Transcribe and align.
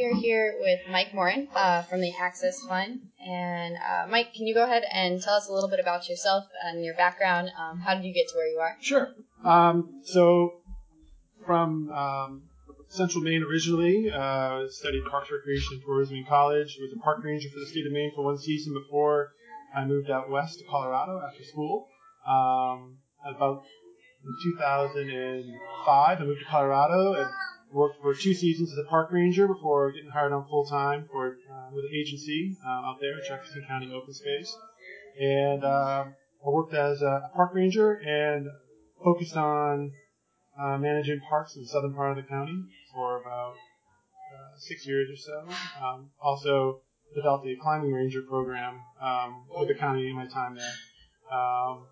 We're 0.00 0.16
here 0.16 0.54
with 0.58 0.80
Mike 0.90 1.12
Morin 1.12 1.46
uh, 1.54 1.82
from 1.82 2.00
the 2.00 2.10
Access 2.18 2.58
Fund. 2.66 3.00
And 3.20 3.76
uh, 3.76 4.06
Mike, 4.08 4.32
can 4.32 4.46
you 4.46 4.54
go 4.54 4.64
ahead 4.64 4.82
and 4.90 5.20
tell 5.20 5.34
us 5.34 5.46
a 5.46 5.52
little 5.52 5.68
bit 5.68 5.78
about 5.78 6.08
yourself 6.08 6.46
and 6.64 6.82
your 6.82 6.94
background? 6.94 7.50
Um, 7.60 7.80
how 7.80 7.94
did 7.94 8.04
you 8.04 8.14
get 8.14 8.26
to 8.28 8.34
where 8.34 8.46
you 8.46 8.58
are? 8.60 8.76
Sure. 8.80 9.08
Um, 9.44 10.00
so, 10.04 10.62
from 11.44 11.90
um, 11.90 12.44
Central 12.88 13.22
Maine 13.22 13.42
originally, 13.42 14.10
uh, 14.10 14.62
studied 14.70 15.04
Parks, 15.10 15.30
Recreation, 15.30 15.68
and 15.74 15.82
Tourism 15.84 16.16
in 16.16 16.24
college. 16.24 16.78
Was 16.80 16.94
a 16.96 17.00
park 17.00 17.22
ranger 17.22 17.50
for 17.50 17.60
the 17.60 17.66
state 17.66 17.84
of 17.84 17.92
Maine 17.92 18.12
for 18.16 18.24
one 18.24 18.38
season 18.38 18.72
before 18.72 19.32
I 19.76 19.84
moved 19.84 20.08
out 20.08 20.30
west 20.30 20.60
to 20.60 20.64
Colorado 20.64 21.20
after 21.30 21.44
school. 21.44 21.88
Um, 22.26 22.96
about 23.22 23.64
in 24.24 24.52
2005, 24.56 26.20
I 26.20 26.24
moved 26.24 26.40
to 26.40 26.46
Colorado 26.46 27.20
and 27.20 27.28
worked 27.72 28.00
for 28.02 28.14
two 28.14 28.34
seasons 28.34 28.72
as 28.72 28.78
a 28.78 28.88
park 28.88 29.10
ranger 29.12 29.46
before 29.46 29.92
getting 29.92 30.10
hired 30.10 30.32
on 30.32 30.46
full 30.48 30.64
time 30.66 31.08
for 31.10 31.36
uh, 31.50 31.70
with 31.72 31.84
an 31.84 31.90
agency 31.94 32.56
uh, 32.64 32.68
out 32.68 32.98
there 33.00 33.16
at 33.18 33.28
Jefferson 33.28 33.64
County 33.68 33.92
Open 33.92 34.12
Space. 34.12 34.56
And 35.20 35.64
um, 35.64 36.14
I 36.44 36.48
worked 36.48 36.74
as 36.74 37.02
a 37.02 37.30
park 37.34 37.52
ranger 37.54 37.94
and 37.94 38.48
focused 39.02 39.36
on 39.36 39.92
uh, 40.60 40.78
managing 40.78 41.20
parks 41.28 41.56
in 41.56 41.62
the 41.62 41.68
southern 41.68 41.94
part 41.94 42.16
of 42.16 42.24
the 42.24 42.28
county 42.28 42.64
for 42.92 43.20
about 43.20 43.54
uh, 43.54 44.58
six 44.58 44.86
years 44.86 45.08
or 45.10 45.16
so. 45.16 45.84
Um, 45.84 46.10
also 46.20 46.80
developed 47.14 47.46
a 47.46 47.56
climbing 47.60 47.92
ranger 47.92 48.22
program 48.22 48.80
um, 49.00 49.44
with 49.56 49.68
the 49.68 49.74
county 49.74 50.08
in 50.08 50.16
my 50.16 50.26
time 50.26 50.56
there. 50.56 51.36
Um, 51.36 51.86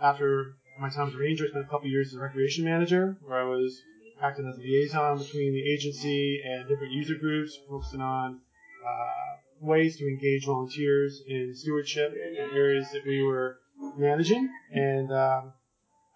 after 0.00 0.56
my 0.80 0.88
time 0.88 1.08
as 1.08 1.14
a 1.14 1.18
ranger, 1.18 1.44
I 1.44 1.48
spent 1.48 1.64
a 1.64 1.68
couple 1.68 1.88
years 1.88 2.08
as 2.08 2.14
a 2.14 2.20
recreation 2.20 2.64
manager, 2.64 3.16
where 3.22 3.40
I 3.40 3.44
was 3.44 3.80
acting 4.20 4.48
as 4.48 4.58
a 4.58 4.60
liaison 4.60 5.18
between 5.18 5.52
the 5.52 5.72
agency 5.72 6.40
and 6.44 6.68
different 6.68 6.92
user 6.92 7.14
groups, 7.14 7.58
focusing 7.68 8.00
on 8.00 8.40
uh, 8.86 9.36
ways 9.60 9.96
to 9.98 10.06
engage 10.06 10.46
volunteers 10.46 11.22
in 11.26 11.54
stewardship 11.54 12.12
in 12.12 12.36
areas 12.56 12.90
that 12.92 13.02
we 13.06 13.22
were 13.22 13.58
managing. 13.96 14.48
And 14.72 15.12
um, 15.12 15.52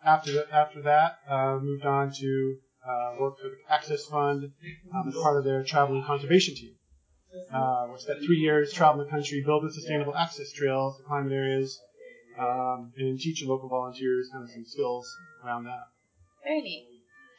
after 0.05 0.33
the, 0.33 0.47
after 0.53 0.83
that, 0.83 1.19
uh, 1.29 1.59
moved 1.61 1.85
on 1.85 2.13
to 2.13 2.57
uh, 2.87 3.15
work 3.21 3.39
for 3.39 3.49
the 3.49 3.57
Access 3.69 4.05
Fund 4.07 4.53
um, 4.95 5.09
as 5.09 5.15
part 5.15 5.37
of 5.37 5.45
their 5.45 5.63
travel 5.63 5.97
and 5.97 6.05
conservation 6.05 6.55
team. 6.55 6.75
Uh, 7.53 7.89
we 7.91 7.99
spent 7.99 8.19
three 8.25 8.39
years 8.39 8.73
traveling 8.73 9.07
the 9.07 9.11
country, 9.11 9.43
building 9.45 9.71
sustainable 9.73 10.15
access 10.15 10.53
trails 10.53 10.99
to 10.99 11.03
climate 11.05 11.33
areas, 11.33 11.81
um, 12.39 12.93
and 12.97 13.19
teaching 13.19 13.49
local 13.49 13.69
volunteers 13.69 14.29
kind 14.31 14.45
of 14.45 14.51
some 14.51 14.65
skills 14.67 15.07
around 15.45 15.65
that. 15.65 15.85
Very 16.45 16.61
neat. 16.61 16.92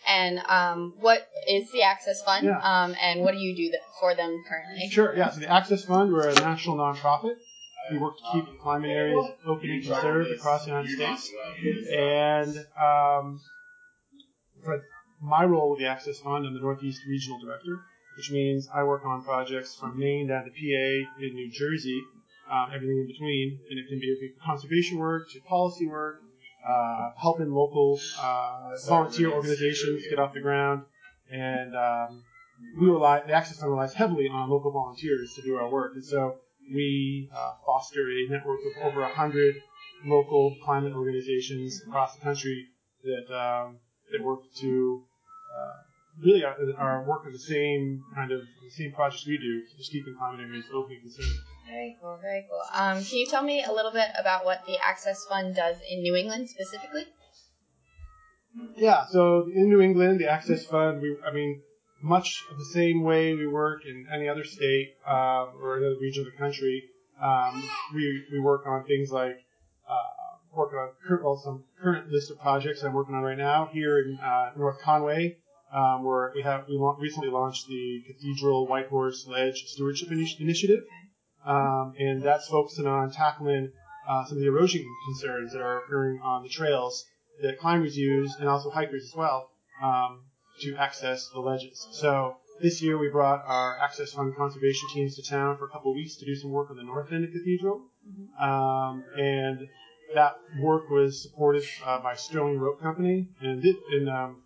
And 0.08 0.40
um, 0.48 0.94
what 1.00 1.28
is 1.50 1.72
the 1.72 1.84
Access 1.84 2.22
Fund? 2.24 2.46
Yeah. 2.46 2.58
Um, 2.60 2.96
and 3.02 3.22
what 3.22 3.32
do 3.34 3.38
you 3.40 3.56
do 3.56 3.70
th- 3.70 3.82
for 4.00 4.16
them 4.16 4.44
currently? 4.48 4.90
Sure, 4.90 5.16
yeah. 5.16 5.30
So 5.30 5.40
the 5.40 5.52
Access 5.52 5.86
Fund, 5.86 6.12
we're 6.12 6.30
a 6.30 6.36
national 6.36 6.78
nonprofit. 6.78 7.36
We 7.92 7.98
work 7.98 8.18
to 8.18 8.24
keep 8.34 8.60
climate 8.62 8.92
areas 8.92 9.26
open 9.46 9.70
and 9.70 9.84
conserved 9.84 10.32
across 10.32 10.66
the 10.66 10.72
United 10.72 10.92
States. 10.92 11.32
And 11.92 12.58
um, 12.82 13.42
for 14.64 14.82
my 15.22 15.44
role 15.44 15.72
with 15.72 15.80
the 15.80 15.88
Access 15.88 16.20
Fund, 16.20 16.46
I'm 16.46 16.54
the 16.54 16.62
Northeast 16.62 17.02
Regional 17.08 17.40
Director, 17.40 17.80
which 18.18 18.32
means 18.32 18.68
I 18.74 18.84
work 18.84 19.06
on 19.06 19.24
projects 19.24 19.76
from 19.76 19.98
Maine 20.00 20.28
down 20.28 20.46
to 20.46 20.50
PA 20.50 21.24
in 21.24 21.34
New 21.34 21.52
Jersey, 21.52 22.02
um, 22.50 22.70
everything 22.74 23.00
in 23.00 23.08
between. 23.08 23.60
And 23.70 23.80
it 23.80 23.88
can 23.90 24.00
be 24.00 24.32
conservation 24.46 24.98
work 24.98 25.30
to 25.32 25.42
policy 25.42 25.88
work, 25.88 26.22
uh, 26.68 27.12
helping 27.18 27.52
local 27.52 28.00
uh, 28.20 28.72
volunteer 28.88 29.32
organizations 29.32 30.04
get 30.10 30.20
off 30.20 30.34
the 30.34 30.42
ground. 30.42 30.84
And 31.32 31.76
um, 31.76 32.24
we 32.80 32.88
rely, 32.88 33.22
the 33.26 33.34
Access 33.34 33.60
Fund 33.60 33.72
relies 33.72 33.94
heavily 33.94 34.28
on 34.30 34.50
local 34.50 34.72
volunteers 34.72 35.34
to 35.36 35.42
do 35.42 35.56
our 35.56 35.70
work. 35.70 35.94
And 35.96 36.06
so 36.06 36.38
we 36.74 37.30
uh, 37.36 37.54
foster 37.66 38.10
a 38.10 38.30
network 38.30 38.60
of 38.66 38.88
over 38.88 39.02
100 39.02 39.56
local 40.06 40.56
climate 40.64 40.94
organizations 40.94 41.82
across 41.88 42.16
the 42.16 42.22
country 42.22 42.68
that, 43.04 43.36
um, 43.36 43.78
that 44.12 44.24
work 44.24 44.42
to 44.60 45.04
uh, 45.58 45.83
really 46.22 46.44
are, 46.44 46.56
are 46.78 47.04
working 47.04 47.32
the 47.32 47.40
same 47.40 48.04
kind 48.14 48.32
of 48.32 48.42
the 48.42 48.70
same 48.70 48.92
projects 48.92 49.26
we 49.26 49.38
do, 49.38 49.64
just 49.78 49.92
keeping 49.92 50.16
climate 50.18 50.42
areas 50.42 50.66
open 50.74 50.94
and 50.94 51.02
conserved. 51.02 51.40
Very 51.68 51.98
cool, 52.02 52.20
very 52.22 52.46
cool. 52.50 52.62
Um, 52.74 53.04
can 53.04 53.18
you 53.18 53.28
tell 53.28 53.44
me 53.44 53.64
a 53.64 53.72
little 53.72 53.92
bit 53.92 54.10
about 54.20 54.46
what 54.46 54.66
the 54.66 54.78
Access 54.84 55.26
Fund 55.26 55.56
does 55.56 55.78
in 55.90 56.02
New 56.02 56.16
England 56.16 56.50
specifically? 56.50 57.06
Yeah, 58.76 59.06
so 59.10 59.50
in 59.54 59.70
New 59.70 59.82
England, 59.82 60.20
the 60.20 60.30
Access 60.30 60.66
Fund, 60.66 61.02
we, 61.02 61.18
I 61.26 61.32
mean, 61.34 61.62
much 62.02 62.44
of 62.52 62.58
the 62.58 62.66
same 62.66 63.04
way 63.04 63.34
we 63.34 63.48
work 63.48 63.86
in 63.86 64.06
any 64.14 64.28
other 64.28 64.44
state 64.44 64.96
um, 65.08 65.54
or 65.62 65.78
another 65.78 65.96
region 66.00 66.26
of 66.26 66.32
the 66.32 66.38
country. 66.38 66.84
Um, 67.22 67.68
we, 67.96 68.24
we 68.32 68.40
work 68.40 68.68
on 68.68 68.86
things 68.86 69.12
like 69.12 69.38
uh, 69.90 70.34
working 70.54 70.78
on 70.78 70.90
well, 71.24 71.38
some 71.38 71.64
current 71.82 72.10
list 72.10 72.30
of 72.30 72.40
projects 72.40 72.84
I'm 72.84 72.94
working 72.94 73.16
on 73.16 73.24
right 73.24 73.38
now 73.38 73.70
here 73.72 74.00
in 74.00 74.20
uh, 74.20 74.52
North 74.58 74.82
Conway, 74.82 75.38
um, 75.74 76.04
where 76.04 76.32
we 76.36 76.42
have 76.44 76.66
we 76.68 76.78
recently 77.00 77.30
launched 77.30 77.68
the 77.68 78.04
Cathedral 78.08 78.68
White 78.68 78.88
Horse 78.88 79.26
Ledge 79.28 79.64
Stewardship 79.68 80.10
Initi- 80.10 80.40
Initiative, 80.40 80.84
um, 81.46 81.94
and 81.98 82.22
that's 82.22 82.48
focusing 82.48 82.88
on 82.88 83.12
tackling 83.12 83.72
uh, 84.08 84.26
some 84.26 84.38
of 84.38 84.42
the 84.42 84.48
erosion 84.48 84.86
concerns 85.08 85.54
that 85.54 85.62
are 85.62 85.80
occurring 85.80 86.20
on 86.24 86.44
the 86.44 86.50
trails 86.50 87.06
that 87.42 87.58
climbers 87.60 87.98
use 87.98 88.36
and 88.40 88.48
also 88.48 88.70
hikers 88.70 89.04
as 89.04 89.14
well 89.16 89.50
um, 89.82 90.22
to 90.62 90.76
access 90.76 91.30
the 91.34 91.40
ledges. 91.40 91.88
So 91.92 92.36
this 92.62 92.82
year 92.82 92.98
we 92.98 93.10
brought 93.10 93.44
our 93.48 93.78
Access 93.80 94.14
Fund 94.14 94.36
conservation 94.36 94.88
teams 94.94 95.16
to 95.16 95.24
town 95.24 95.58
for 95.58 95.66
a 95.66 95.70
couple 95.70 95.92
of 95.92 95.96
weeks 95.96 96.18
to 96.18 96.26
do 96.26 96.36
some 96.36 96.52
work 96.52 96.70
on 96.70 96.78
the 96.78 96.84
north 96.84 97.12
end 97.12 97.24
of 97.24 97.32
Cathedral, 97.32 97.82
um, 98.40 99.04
and 99.18 99.68
that 100.14 100.36
work 100.60 100.90
was 100.92 101.24
supported 101.24 101.64
uh, 101.84 102.00
by 102.00 102.14
Sterling 102.14 102.60
Rope 102.60 102.80
Company, 102.80 103.28
and, 103.42 103.64
thi- 103.64 103.80
and 103.94 104.08
um, 104.08 104.43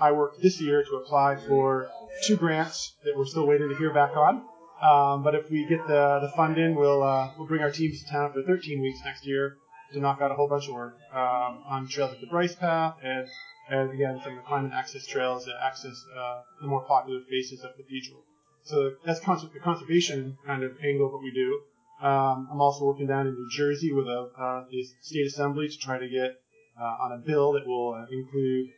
I 0.00 0.12
worked 0.12 0.42
this 0.42 0.60
year 0.60 0.84
to 0.84 0.96
apply 0.96 1.36
for 1.36 1.88
two 2.24 2.36
grants 2.36 2.94
that 3.04 3.16
we're 3.16 3.26
still 3.26 3.46
waiting 3.46 3.68
to 3.68 3.76
hear 3.76 3.92
back 3.92 4.16
on. 4.16 4.42
Um, 4.80 5.24
but 5.24 5.34
if 5.34 5.50
we 5.50 5.66
get 5.66 5.86
the, 5.88 6.20
the 6.22 6.32
fund 6.36 6.56
in, 6.56 6.76
we'll 6.76 7.02
uh, 7.02 7.32
we'll 7.36 7.48
bring 7.48 7.62
our 7.62 7.70
teams 7.70 8.02
to 8.02 8.10
town 8.10 8.32
for 8.32 8.42
13 8.42 8.80
weeks 8.80 9.00
next 9.04 9.26
year 9.26 9.56
to 9.92 10.00
knock 10.00 10.20
out 10.20 10.30
a 10.30 10.34
whole 10.34 10.48
bunch 10.48 10.68
of 10.68 10.74
work 10.74 10.96
um, 11.12 11.62
on 11.66 11.88
trails 11.88 12.10
like 12.10 12.20
the 12.20 12.26
Bryce 12.26 12.54
Path 12.54 12.96
and 13.02 13.26
and 13.70 13.90
again 13.90 14.20
some 14.22 14.32
of 14.32 14.38
the 14.38 14.44
climate 14.44 14.72
access 14.72 15.06
trails 15.06 15.46
that 15.46 15.54
access 15.62 16.04
uh, 16.16 16.42
the 16.60 16.66
more 16.66 16.82
popular 16.84 17.20
faces 17.28 17.64
of 17.64 17.76
Cathedral. 17.76 18.22
So 18.62 18.92
that's 19.04 19.20
the 19.20 19.60
conservation 19.62 20.36
kind 20.46 20.62
of 20.62 20.72
angle 20.84 21.06
of 21.06 21.12
what 21.12 21.22
we 21.22 21.32
do. 21.32 21.60
Um, 22.06 22.48
I'm 22.52 22.60
also 22.60 22.84
working 22.84 23.06
down 23.08 23.26
in 23.26 23.34
New 23.34 23.48
Jersey 23.50 23.92
with 23.92 24.06
a, 24.06 24.30
uh, 24.38 24.64
the 24.70 24.84
state 25.00 25.26
assembly 25.26 25.68
to 25.68 25.76
try 25.78 25.98
to 25.98 26.08
get 26.08 26.36
uh, 26.80 26.84
on 26.84 27.12
a 27.12 27.18
bill 27.18 27.52
that 27.52 27.66
will 27.66 27.94
uh, 27.94 28.06
include 28.12 28.68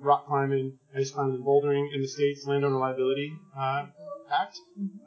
rock 0.00 0.26
climbing, 0.26 0.78
ice 0.96 1.10
climbing, 1.10 1.36
and 1.36 1.44
bouldering 1.44 1.94
in 1.94 2.00
the 2.00 2.08
state's 2.08 2.46
landowner 2.46 2.78
liability 2.78 3.32
uh, 3.56 3.86
act. 4.32 4.56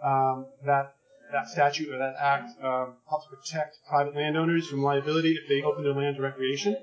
Um, 0.03 0.45
that 0.65 0.95
that 1.31 1.47
statute 1.47 1.91
or 1.91 1.97
that 1.97 2.15
act 2.19 2.51
um, 2.63 2.93
helps 3.09 3.27
protect 3.27 3.77
private 3.89 4.15
landowners 4.15 4.67
from 4.67 4.83
liability 4.83 5.31
if 5.31 5.49
they 5.49 5.63
open 5.63 5.83
their 5.83 5.93
land 5.93 6.17
to 6.17 6.21
recreation. 6.21 6.77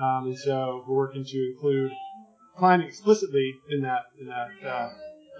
Um, 0.00 0.26
and 0.26 0.38
so 0.38 0.84
we're 0.88 0.96
working 0.96 1.24
to 1.24 1.52
include 1.52 1.92
climbing 2.56 2.86
explicitly 2.86 3.54
in 3.70 3.82
that 3.82 4.04
in 4.18 4.26
that 4.26 4.48
uh, 4.66 4.90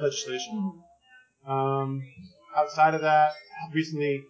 legislation. 0.01 0.83
Um, 1.47 2.03
outside 2.57 2.95
of 2.95 3.01
that, 3.01 3.33
recently 3.73 4.25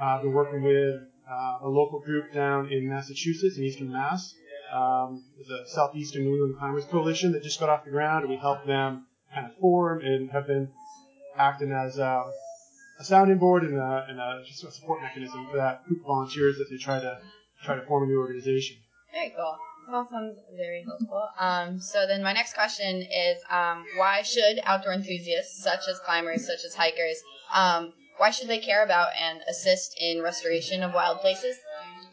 uh, 0.00 0.04
I've 0.04 0.22
been 0.22 0.32
working 0.32 0.62
with 0.62 1.02
uh, 1.30 1.58
a 1.62 1.68
local 1.68 2.00
group 2.00 2.32
down 2.32 2.72
in 2.72 2.88
Massachusetts, 2.88 3.58
in 3.58 3.64
Eastern 3.64 3.92
Mass. 3.92 4.34
Um, 4.72 5.24
a 5.50 5.68
Southeastern 5.68 6.24
New 6.24 6.32
England 6.32 6.56
Climbers 6.58 6.84
Coalition 6.84 7.32
that 7.32 7.42
just 7.42 7.60
got 7.60 7.68
off 7.68 7.84
the 7.84 7.90
ground, 7.90 8.24
and 8.24 8.30
we 8.30 8.36
helped 8.36 8.66
them 8.66 9.06
kind 9.32 9.46
of 9.46 9.56
form 9.56 10.00
and 10.00 10.30
have 10.30 10.46
been 10.46 10.68
acting 11.36 11.72
as 11.72 11.98
um, 11.98 12.24
a 12.98 13.04
sounding 13.04 13.38
board 13.38 13.62
and 13.64 13.76
a, 13.78 14.06
and 14.08 14.18
a, 14.18 14.42
just 14.46 14.64
a 14.64 14.70
support 14.70 15.02
mechanism 15.02 15.46
for 15.50 15.56
that 15.56 15.84
group 15.84 16.00
of 16.00 16.06
volunteers 16.06 16.58
as 16.60 16.68
they 16.68 16.76
try 16.76 16.98
to 16.98 17.20
try 17.64 17.76
to 17.76 17.82
form 17.82 18.04
a 18.04 18.06
new 18.06 18.18
organization. 18.18 18.76
Very 19.12 19.32
cool. 19.36 19.56
That 19.90 20.10
sounds 20.10 20.36
very 20.56 20.84
helpful. 20.84 21.28
Um, 21.38 21.78
so 21.78 22.06
then 22.06 22.22
my 22.22 22.32
next 22.32 22.54
question 22.54 23.02
is, 23.02 23.38
um, 23.50 23.84
why 23.96 24.22
should 24.22 24.58
outdoor 24.64 24.92
enthusiasts, 24.92 25.62
such 25.62 25.86
as 25.88 25.98
climbers, 26.04 26.44
such 26.44 26.64
as 26.66 26.74
hikers, 26.74 27.22
um, 27.54 27.92
why 28.18 28.30
should 28.30 28.48
they 28.48 28.58
care 28.58 28.82
about 28.82 29.08
and 29.20 29.40
assist 29.48 29.96
in 30.00 30.22
restoration 30.22 30.82
of 30.82 30.92
wild 30.92 31.20
places? 31.20 31.56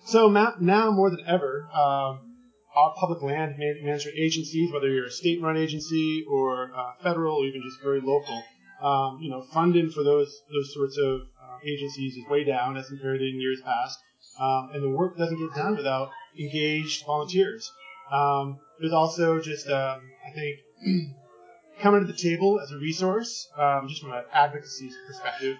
So 0.05 0.29
now 0.29 0.91
more 0.91 1.09
than 1.09 1.25
ever, 1.25 1.67
um, 1.73 2.32
our 2.75 2.93
public 2.95 3.21
land 3.21 3.55
management 3.57 4.17
agencies, 4.17 4.71
whether 4.71 4.89
you're 4.89 5.05
a 5.05 5.11
state-run 5.11 5.57
agency 5.57 6.25
or 6.29 6.71
uh, 6.75 6.93
federal 7.01 7.37
or 7.37 7.45
even 7.45 7.61
just 7.61 7.81
very 7.83 8.01
local, 8.01 8.43
um, 8.81 9.19
you 9.21 9.29
know, 9.29 9.41
funding 9.53 9.89
for 9.89 10.03
those 10.03 10.41
those 10.51 10.73
sorts 10.73 10.97
of 10.97 11.21
uh, 11.21 11.57
agencies 11.65 12.15
is 12.15 12.27
way 12.29 12.43
down 12.43 12.75
as 12.75 12.87
compared 12.87 13.19
to 13.19 13.25
in 13.25 13.39
years 13.39 13.61
past, 13.61 13.99
um, 14.39 14.71
and 14.73 14.83
the 14.83 14.89
work 14.89 15.17
doesn't 15.17 15.37
get 15.37 15.55
done 15.55 15.75
without 15.75 16.09
engaged 16.37 17.05
volunteers. 17.05 17.71
Um, 18.11 18.59
there's 18.79 18.93
also 18.93 19.39
just, 19.39 19.67
um, 19.69 20.01
I 20.27 20.31
think, 20.33 20.59
coming 21.81 22.01
to 22.01 22.11
the 22.11 22.17
table 22.17 22.59
as 22.59 22.71
a 22.71 22.77
resource, 22.77 23.47
um, 23.57 23.87
just 23.87 24.01
from 24.01 24.11
an 24.11 24.23
advocacy 24.33 24.91
perspective, 25.07 25.57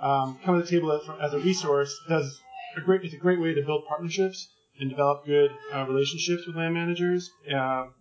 um, 0.00 0.38
coming 0.44 0.60
to 0.60 0.66
the 0.66 0.70
table 0.70 0.92
as, 0.92 1.02
as 1.22 1.32
a 1.32 1.38
resource 1.38 1.98
does 2.08 2.40
a 2.76 2.80
great. 2.80 3.02
It's 3.04 3.14
a 3.14 3.18
great 3.18 3.40
way 3.40 3.54
to 3.54 3.62
build 3.62 3.84
partnerships 3.88 4.48
and 4.80 4.90
develop 4.90 5.24
good 5.26 5.50
uh, 5.72 5.84
relationships 5.86 6.46
with 6.46 6.56
land 6.56 6.74
managers, 6.74 7.30
um, 7.54 7.94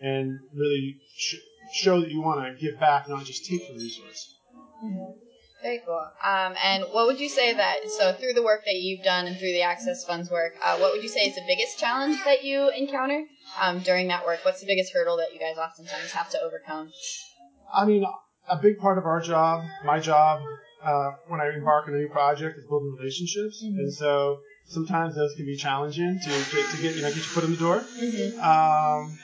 and 0.00 0.38
really 0.54 0.96
sh- 1.16 1.36
show 1.72 2.00
that 2.00 2.10
you 2.10 2.20
want 2.20 2.44
to 2.44 2.60
give 2.60 2.78
back, 2.80 3.08
not 3.08 3.24
just 3.24 3.44
take 3.46 3.66
from 3.66 3.78
the 3.78 3.84
resource. 3.84 4.38
Very 5.62 5.80
cool. 5.86 6.04
Um, 6.24 6.54
and 6.62 6.84
what 6.90 7.06
would 7.06 7.20
you 7.20 7.28
say 7.28 7.54
that, 7.54 7.88
so 7.88 8.12
through 8.14 8.32
the 8.32 8.42
work 8.42 8.64
that 8.64 8.74
you've 8.74 9.04
done 9.04 9.26
and 9.26 9.36
through 9.38 9.52
the 9.52 9.62
Access 9.62 10.04
Funds 10.04 10.28
work, 10.28 10.54
uh, 10.62 10.76
what 10.78 10.92
would 10.92 11.04
you 11.04 11.08
say 11.08 11.20
is 11.20 11.36
the 11.36 11.44
biggest 11.46 11.78
challenge 11.78 12.18
that 12.24 12.42
you 12.42 12.68
encounter 12.70 13.24
um, 13.60 13.78
during 13.80 14.08
that 14.08 14.26
work? 14.26 14.40
What's 14.44 14.60
the 14.60 14.66
biggest 14.66 14.92
hurdle 14.92 15.18
that 15.18 15.32
you 15.32 15.38
guys 15.38 15.56
oftentimes 15.58 16.10
have 16.10 16.28
to 16.30 16.40
overcome? 16.40 16.90
I 17.72 17.84
mean, 17.86 18.04
a 18.48 18.56
big 18.56 18.78
part 18.78 18.98
of 18.98 19.06
our 19.06 19.20
job, 19.20 19.62
my 19.84 20.00
job, 20.00 20.42
uh, 20.82 21.12
when 21.28 21.40
I 21.40 21.48
embark 21.54 21.86
on 21.86 21.94
a 21.94 21.98
new 21.98 22.08
project 22.08 22.58
is 22.58 22.66
building 22.66 22.96
relationships. 22.98 23.62
Mhm. 23.64 23.78
And 23.78 23.94
so 23.94 24.40
sometimes 24.66 25.14
those 25.14 25.34
can 25.34 25.46
be 25.46 25.56
challenging 25.56 26.18
to, 26.18 26.30
to, 26.30 26.62
to 26.62 26.82
get, 26.82 26.96
you 26.96 27.02
know, 27.02 27.08
get 27.08 27.16
your 27.16 27.24
foot 27.24 27.44
in 27.44 27.52
the 27.52 27.56
door. 27.56 27.80
Mm-hmm. 27.80 28.40
Um, 28.40 29.18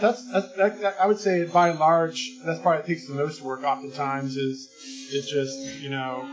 that's, 0.00 0.24
that's 0.32 0.52
that, 0.56 0.80
that, 0.80 0.96
I 1.00 1.06
would 1.06 1.18
say 1.18 1.44
by 1.44 1.70
and 1.70 1.78
large 1.78 2.30
that's 2.44 2.60
probably 2.60 2.78
what 2.78 2.86
takes 2.86 3.06
the 3.06 3.14
most 3.14 3.42
work. 3.42 3.62
Oftentimes 3.62 4.36
is 4.36 4.68
is 5.12 5.28
just 5.28 5.80
you 5.80 5.90
know 5.90 6.26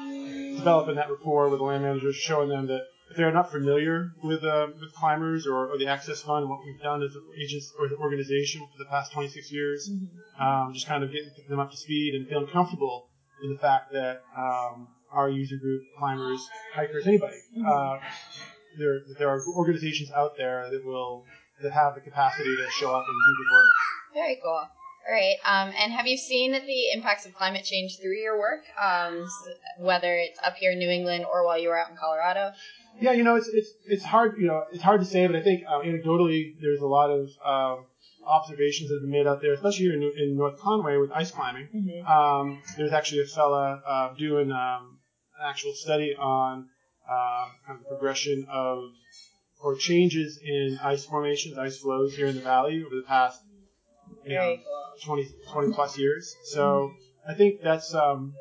developing 0.58 0.96
that 0.96 1.10
rapport 1.10 1.50
with 1.50 1.60
the 1.60 1.66
land 1.66 1.84
managers, 1.84 2.16
showing 2.16 2.50
them 2.50 2.68
that 2.68 2.82
if 3.12 3.18
they're 3.18 3.32
not 3.32 3.52
familiar 3.52 4.12
with 4.24 4.44
uh, 4.44 4.68
with 4.80 4.94
climbers 4.94 5.46
or, 5.46 5.68
or 5.68 5.78
the 5.78 5.88
Access 5.88 6.22
Fund, 6.22 6.50
what 6.50 6.60
we've 6.66 6.82
done 6.82 7.04
as 7.04 7.14
an 7.14 7.22
agents 7.40 7.72
or 7.78 7.86
as 7.86 7.92
an 7.92 7.98
organization 8.00 8.62
for 8.62 8.78
the 8.84 8.90
past 8.90 9.12
26 9.12 9.52
years, 9.52 9.90
um, 10.40 10.72
just 10.74 10.88
kind 10.88 11.04
of 11.04 11.12
getting 11.12 11.30
them 11.50 11.60
up 11.60 11.72
to 11.72 11.78
speed 11.78 12.16
and 12.16 12.28
feeling 12.28 12.48
comfortable 12.48 13.10
with 13.42 13.52
the 13.52 13.62
fact 13.62 13.92
that 13.92 14.24
um, 14.38 14.88
our 15.12 15.30
user 15.30 15.58
group, 15.58 15.84
climbers, 15.98 16.48
hikers, 16.74 17.06
anybody, 17.08 17.38
uh, 17.66 17.98
there 18.78 19.02
there 19.18 19.30
are 19.30 19.42
organizations 19.56 20.12
out 20.12 20.38
there 20.38 20.70
that 20.72 20.86
will 20.86 21.26
that 21.62 21.72
have 21.72 21.96
the 21.96 22.02
capacity 22.02 22.56
to 22.56 22.68
show 22.72 22.94
up 22.94 23.06
and 23.08 23.18
do 23.28 23.44
the 23.44 23.54
work. 23.54 23.72
Very 24.14 24.40
cool. 24.42 24.68
All 25.08 25.14
right. 25.14 25.38
Um, 25.46 25.74
and 25.78 25.92
have 25.92 26.06
you 26.06 26.16
seen 26.18 26.52
the 26.52 26.92
impacts 26.94 27.26
of 27.26 27.34
climate 27.34 27.64
change 27.66 27.98
through 28.00 28.18
your 28.18 28.38
work, 28.38 28.64
um, 28.80 29.28
whether 29.80 30.16
it's 30.16 30.40
up 30.46 30.56
here 30.56 30.72
in 30.72 30.80
New 30.80 30.90
England 30.90 31.26
or 31.26 31.46
while 31.46 31.60
you 31.60 31.70
were 31.70 31.78
out 31.78 31.90
in 31.90 31.98
Colorado? 31.98 32.52
Yeah, 33.00 33.14
you 33.14 33.24
know, 33.24 33.36
it's 33.36 33.48
it's 33.48 33.70
it's 33.86 34.04
hard, 34.04 34.36
you 34.38 34.48
know, 34.48 34.64
it's 34.72 34.84
hard 34.84 35.00
to 35.02 35.06
say, 35.06 35.26
but 35.26 35.36
I 35.36 35.42
think 35.42 35.64
uh, 35.68 35.80
anecdotally, 35.80 36.56
there's 36.62 36.82
a 36.82 36.86
lot 36.86 37.10
of 37.10 37.30
um, 37.44 37.86
observations 38.26 38.90
that 38.90 38.96
have 38.96 39.02
been 39.02 39.12
made 39.12 39.28
out 39.28 39.42
there, 39.42 39.54
especially 39.54 39.86
here 39.86 39.94
in, 39.94 40.04
in 40.04 40.38
North 40.38 40.60
Conway 40.60 40.98
with 40.98 41.12
ice 41.12 41.32
climbing. 41.32 41.68
Mm-hmm. 41.74 42.06
Um, 42.06 42.62
there's 42.78 42.92
actually 42.92 43.22
a 43.22 43.26
fella 43.26 43.82
uh, 43.88 44.14
doing 44.16 44.52
um, 44.52 45.00
actual 45.44 45.74
study 45.74 46.16
on 46.16 46.68
uh, 47.10 47.46
kind 47.66 47.80
of 47.80 47.84
the 47.84 47.90
progression 47.90 48.46
of 48.50 48.92
or 49.64 49.76
changes 49.76 50.40
in 50.44 50.80
ice 50.84 51.06
formations, 51.06 51.58
ice 51.58 51.78
flows 51.78 52.16
here 52.16 52.28
in 52.28 52.36
the 52.36 52.42
valley 52.42 52.84
over 52.84 52.96
the 52.96 53.04
past 53.08 53.42
you 54.26 54.36
know, 54.36 54.58
20, 55.04 55.28
20 55.52 55.74
plus 55.74 55.98
years. 55.98 56.36
So 56.44 56.92
I 57.28 57.34
think 57.34 57.62
that's 57.64 57.94
um, 57.94 58.34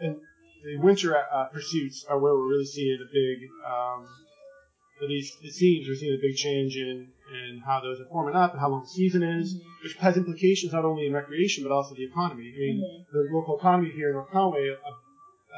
and 0.00 0.16
the 0.64 0.78
winter 0.78 1.16
uh, 1.16 1.46
pursuits 1.46 2.04
are 2.08 2.18
where 2.18 2.34
we're 2.34 2.48
really 2.48 2.66
seeing 2.66 2.98
a 3.00 3.12
big, 3.12 3.48
um, 3.66 4.08
at 5.02 5.08
least 5.08 5.38
it 5.42 5.52
seems 5.52 5.86
we're 5.88 5.94
seeing 5.94 6.18
a 6.18 6.20
big 6.20 6.36
change 6.36 6.76
in, 6.76 7.08
in 7.32 7.62
how 7.64 7.80
those 7.80 8.00
are 8.00 8.06
forming 8.10 8.34
up 8.34 8.52
and 8.52 8.60
how 8.60 8.68
long 8.68 8.82
the 8.82 8.88
season 8.88 9.22
is, 9.22 9.56
which 9.82 9.94
has 9.96 10.16
implications 10.16 10.72
not 10.72 10.84
only 10.84 11.06
in 11.06 11.12
recreation 11.12 11.62
but 11.62 11.72
also 11.72 11.94
the 11.94 12.04
economy. 12.04 12.52
I 12.54 12.58
mean, 12.58 13.04
the 13.12 13.28
local 13.30 13.58
economy 13.58 13.90
here 13.90 14.08
in 14.08 14.14
North 14.14 14.30
Conway, 14.30 14.68
a, 14.68 15.07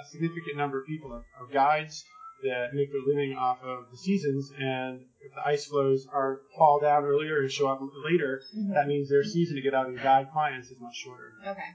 a 0.00 0.06
significant 0.08 0.56
number 0.56 0.80
of 0.80 0.86
people 0.86 1.12
are, 1.12 1.24
are 1.38 1.46
guides 1.52 2.04
that 2.42 2.72
make 2.72 2.90
their 2.90 3.02
living 3.06 3.36
off 3.36 3.58
of 3.62 3.84
the 3.90 3.96
seasons, 3.98 4.50
and 4.58 5.00
if 5.20 5.34
the 5.34 5.46
ice 5.46 5.66
flows 5.66 6.06
are 6.12 6.40
fall 6.56 6.80
down 6.80 7.04
earlier 7.04 7.40
and 7.40 7.50
show 7.50 7.68
up 7.68 7.80
later, 8.04 8.40
that 8.72 8.86
means 8.86 9.10
their 9.10 9.24
season 9.24 9.56
to 9.56 9.62
get 9.62 9.74
out 9.74 9.86
and 9.86 10.00
guide 10.00 10.28
clients 10.32 10.70
is 10.70 10.80
much 10.80 10.96
shorter. 10.96 11.32
Okay. 11.46 11.68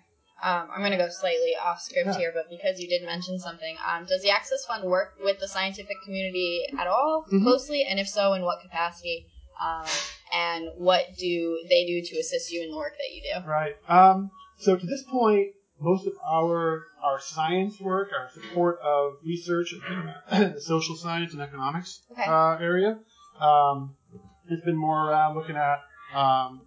Um, 0.44 0.68
I'm 0.74 0.80
going 0.80 0.92
to 0.92 0.98
go 0.98 1.08
slightly 1.10 1.54
off 1.64 1.80
script 1.80 2.08
Yeah. 2.08 2.18
here, 2.18 2.32
but 2.34 2.50
because 2.50 2.80
you 2.80 2.90
did 2.90 3.04
mention 3.06 3.40
something, 3.40 3.78
um, 3.88 4.06
does 4.06 4.22
the 4.22 4.32
Access 4.32 4.66
Fund 4.66 4.84
work 4.84 5.14
with 5.24 5.40
the 5.40 5.48
scientific 5.48 5.96
community 6.04 6.66
at 6.78 6.88
all 6.88 7.26
Mhm. 7.32 7.44
closely? 7.44 7.84
And 7.84 8.00
if 8.00 8.08
so, 8.08 8.34
in 8.34 8.42
what 8.42 8.60
capacity? 8.62 9.28
Um, 9.62 9.86
and 10.34 10.68
what 10.76 11.06
do 11.18 11.64
they 11.70 11.86
do 11.86 12.02
to 12.02 12.20
assist 12.20 12.52
you 12.52 12.64
in 12.64 12.72
the 12.72 12.76
work 12.76 12.94
that 12.98 13.14
you 13.16 13.22
do? 13.22 13.48
Right. 13.48 13.76
Um, 13.88 14.32
so 14.58 14.76
to 14.76 14.86
this 14.86 15.04
point, 15.04 15.52
most 15.80 16.08
of 16.08 16.14
our 16.26 16.86
our 17.04 17.20
science 17.20 17.80
work, 17.80 18.10
our 18.18 18.30
support 18.32 18.80
of 18.84 19.14
research 19.24 19.74
in 19.74 19.82
the 20.54 20.62
social 20.62 20.96
science 20.96 21.34
and 21.34 21.42
economics 21.42 22.02
Okay. 22.12 22.24
uh, 22.26 22.58
area, 22.58 22.98
um, 23.40 23.96
has 24.50 24.62
been 24.62 24.76
more 24.78 25.10
around 25.10 25.36
looking 25.36 25.56
at 25.56 25.80
um, 26.14 26.62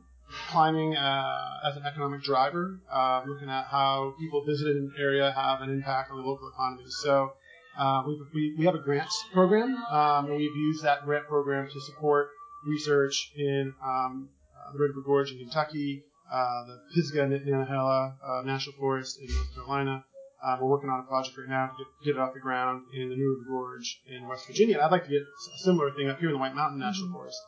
climbing 0.50 0.94
uh, 0.96 1.60
as 1.68 1.76
an 1.76 1.84
economic 1.86 2.22
driver, 2.22 2.78
uh, 2.92 3.22
looking 3.26 3.48
at 3.48 3.64
how 3.66 4.14
people 4.18 4.44
visiting 4.44 4.76
an 4.76 4.92
area 4.98 5.32
have 5.32 5.62
an 5.62 5.70
impact 5.70 6.10
on 6.10 6.18
the 6.18 6.22
local 6.22 6.48
economy. 6.48 6.84
So 7.02 7.32
uh, 7.78 8.02
we've, 8.06 8.18
we, 8.34 8.54
we 8.58 8.64
have 8.66 8.74
a 8.74 8.78
grants 8.80 9.24
program, 9.32 9.76
um, 9.90 10.26
and 10.26 10.36
we've 10.36 10.54
used 10.56 10.82
that 10.84 11.04
grant 11.04 11.26
program 11.26 11.68
to 11.72 11.80
support 11.80 12.28
research 12.66 13.32
in 13.36 13.72
um, 13.82 14.28
uh, 14.54 14.72
the 14.72 14.78
Red 14.80 14.88
River 14.88 15.00
Gorge 15.06 15.30
in 15.32 15.38
Kentucky, 15.38 16.02
uh, 16.32 16.64
the 16.66 16.80
Pisgah 16.94 17.24
and 17.24 17.32
Nantahala 17.32 18.14
uh, 18.22 18.42
National 18.44 18.76
Forest 18.76 19.18
in 19.20 19.26
North 19.34 19.54
Carolina. 19.54 20.04
Uh, 20.44 20.56
we're 20.60 20.68
working 20.68 20.88
on 20.88 21.00
a 21.00 21.02
project 21.02 21.36
right 21.36 21.48
now 21.48 21.66
to 21.66 21.72
get, 21.78 21.86
get 22.04 22.10
it 22.16 22.18
off 22.20 22.32
the 22.34 22.40
ground 22.40 22.82
in 22.94 23.08
the 23.08 23.16
New 23.16 23.30
River 23.38 23.48
Gorge 23.48 24.00
in 24.06 24.28
West 24.28 24.46
Virginia. 24.46 24.76
And 24.76 24.84
I'd 24.84 24.92
like 24.92 25.04
to 25.04 25.10
get 25.10 25.22
a 25.22 25.58
similar 25.64 25.90
thing 25.92 26.08
up 26.08 26.20
here 26.20 26.28
in 26.28 26.34
the 26.34 26.38
White 26.38 26.54
Mountain 26.54 26.78
National 26.78 27.10
Forest. 27.12 27.38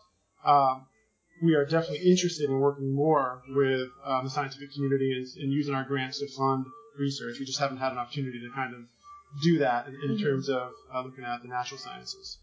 Um, 0.44 0.87
we 1.43 1.55
are 1.55 1.65
definitely 1.65 2.11
interested 2.11 2.50
in 2.50 2.59
working 2.59 2.93
more 2.93 3.43
with 3.50 3.88
um, 4.05 4.25
the 4.25 4.31
scientific 4.31 4.73
community 4.75 5.12
and, 5.17 5.27
and 5.43 5.53
using 5.53 5.75
our 5.75 5.85
grants 5.85 6.19
to 6.19 6.29
fund 6.37 6.67
research. 6.99 7.38
We 7.38 7.47
just 7.47 7.61
haven't 7.61 7.79
had 7.79 7.93
an 7.93 7.99
opportunity 7.99 8.41
to 8.41 8.50
kind 8.55 8.75
of 8.75 8.81
do 9.43 9.59
that 9.59 9.87
in, 9.87 9.94
in 9.94 10.17
Mhm. 10.17 10.23
terms 10.23 10.49
of 10.49 10.73
uh, 10.93 11.03
looking 11.03 11.25
at 11.25 11.43
the 11.43 11.49
natural 11.49 11.79
sciences. 11.79 12.38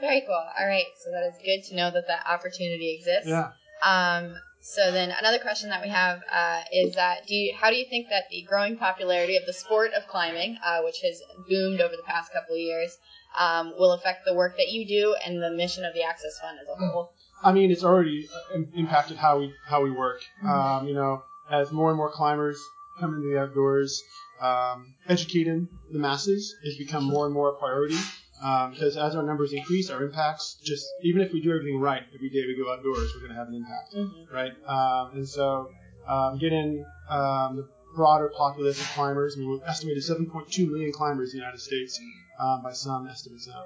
Very 0.00 0.22
cool. 0.22 0.34
All 0.58 0.66
right. 0.66 0.86
So 1.04 1.10
that 1.10 1.26
is 1.28 1.34
good 1.44 1.68
to 1.68 1.76
know 1.76 1.90
that 1.90 2.06
that 2.08 2.26
opportunity 2.26 2.94
exists. 2.98 3.28
Yeah. 3.28 3.52
Um, 3.84 4.34
so 4.60 4.92
then 4.92 5.10
another 5.10 5.38
question 5.38 5.70
that 5.70 5.82
we 5.82 5.88
have 5.88 6.20
uh, 6.30 6.62
is 6.72 6.94
that 6.94 7.26
do 7.26 7.34
you, 7.34 7.54
how 7.54 7.70
do 7.70 7.76
you 7.76 7.86
think 7.88 8.08
that 8.10 8.24
the 8.30 8.42
growing 8.42 8.76
popularity 8.76 9.36
of 9.36 9.46
the 9.46 9.52
sport 9.52 9.92
of 9.94 10.06
climbing, 10.06 10.58
uh, 10.64 10.80
which 10.82 11.00
has 11.02 11.22
boomed 11.48 11.80
over 11.80 11.96
the 11.96 12.02
past 12.02 12.32
couple 12.32 12.54
of 12.54 12.60
years, 12.60 12.96
um, 13.38 13.72
will 13.78 13.92
affect 13.92 14.24
the 14.26 14.34
work 14.34 14.56
that 14.56 14.68
you 14.68 14.86
do 14.86 15.16
and 15.24 15.42
the 15.42 15.50
mission 15.50 15.84
of 15.84 15.94
the 15.94 16.02
Access 16.02 16.38
Fund 16.40 16.58
as 16.60 16.68
a 16.68 16.76
whole? 16.76 17.12
I 17.42 17.52
mean, 17.52 17.70
it's 17.70 17.84
already 17.84 18.28
uh, 18.28 18.56
im- 18.56 18.72
impacted 18.74 19.16
how 19.16 19.38
we 19.38 19.54
how 19.66 19.82
we 19.82 19.90
work. 19.90 20.20
Um, 20.46 20.86
you 20.86 20.94
know, 20.94 21.22
as 21.50 21.72
more 21.72 21.88
and 21.88 21.96
more 21.96 22.10
climbers 22.10 22.60
come 22.98 23.14
into 23.14 23.28
the 23.28 23.40
outdoors, 23.40 24.02
um, 24.40 24.94
educating 25.08 25.68
the 25.90 25.98
masses 25.98 26.54
has 26.64 26.76
become 26.76 27.04
more 27.04 27.24
and 27.24 27.34
more 27.34 27.50
a 27.50 27.54
priority. 27.54 27.96
Um, 28.42 28.70
because 28.72 28.96
as 28.96 29.14
our 29.16 29.22
numbers 29.22 29.52
increase, 29.52 29.90
our 29.90 30.02
impacts 30.02 30.56
just 30.64 30.86
even 31.02 31.20
if 31.22 31.32
we 31.32 31.40
do 31.42 31.50
everything 31.52 31.78
right 31.78 32.02
every 32.14 32.30
day 32.30 32.44
we 32.46 32.56
go 32.56 32.72
outdoors, 32.72 33.12
we're 33.14 33.20
going 33.20 33.32
to 33.32 33.38
have 33.38 33.48
an 33.48 33.54
impact, 33.54 33.94
Mhm. 33.94 34.32
right? 34.32 34.52
Um, 34.66 35.12
and 35.16 35.28
so 35.28 35.70
um, 36.08 36.38
getting 36.38 36.84
um, 37.10 37.56
the 37.56 37.68
broader 37.94 38.30
populace 38.36 38.80
of 38.80 38.86
climbers. 38.88 39.34
I 39.36 39.40
mean, 39.40 39.50
we've 39.50 39.62
estimated 39.66 40.02
7.2 40.02 40.70
million 40.70 40.92
climbers 40.92 41.32
in 41.34 41.38
the 41.40 41.44
United 41.44 41.60
States 41.60 42.00
um, 42.38 42.62
by 42.62 42.72
some 42.72 43.06
estimates 43.08 43.46
now. 43.48 43.64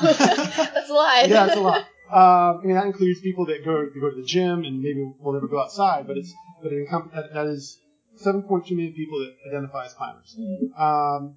That's 0.02 0.88
a 0.90 0.92
lot. 0.94 1.28
yeah, 1.28 1.46
it's 1.46 1.56
a 1.56 1.60
lot. 1.60 1.80
Um, 2.10 2.60
I 2.62 2.66
mean, 2.66 2.74
that 2.76 2.86
includes 2.86 3.20
people 3.20 3.46
that 3.46 3.64
go 3.64 3.84
to 3.84 4.00
go 4.00 4.10
to 4.10 4.16
the 4.16 4.26
gym 4.26 4.64
and 4.64 4.80
maybe 4.80 5.02
will 5.20 5.32
never 5.32 5.48
go 5.48 5.60
outside, 5.60 6.06
but 6.06 6.16
it's 6.16 6.32
but 6.62 6.72
it 6.72 6.88
encom- 6.88 7.12
that, 7.14 7.34
that 7.34 7.46
is 7.46 7.78
7.2 8.24 8.70
million 8.70 8.94
people 8.94 9.18
that 9.20 9.34
identify 9.48 9.84
as 9.86 9.92
climbers. 9.94 10.36
Um, 10.78 11.34